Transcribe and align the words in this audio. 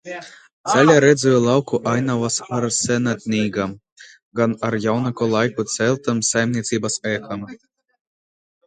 Ceļā 0.69 0.93
redzēju 1.03 1.41
lauku 1.43 1.79
ainavas 1.91 2.39
ar 2.59 2.67
senatnīgām, 2.79 3.77
gan 4.41 4.57
ar 4.71 4.79
jaunāko 4.89 5.29
laiku 5.37 5.71
celtām 5.77 6.27
saimniecības 6.33 7.03
ēkām. 7.17 7.47